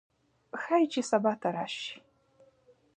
[0.61, 1.95] ښايي چې سبا ته راشي